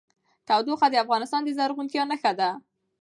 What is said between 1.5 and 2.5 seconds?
زرغونتیا نښه ده.